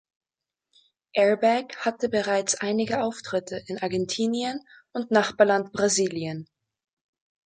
Airbag 1.15 1.75
hatte 1.85 2.09
bereits 2.09 2.55
einige 2.55 3.03
Auftritte 3.03 3.61
in 3.67 3.77
Argentinien 3.83 4.59
und 4.93 5.11
Nachbarland 5.11 5.71
Brasilien. 5.73 6.47